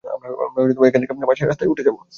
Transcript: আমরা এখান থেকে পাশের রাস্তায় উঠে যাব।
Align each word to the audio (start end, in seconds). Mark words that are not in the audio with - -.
আমরা 0.45 0.61
এখান 0.89 0.99
থেকে 1.01 1.13
পাশের 1.29 1.47
রাস্তায় 1.47 1.71
উঠে 1.71 1.85
যাব। 1.87 1.95